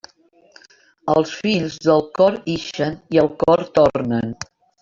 [1.15, 4.37] Els fills, del cor ixen i al cor tornen.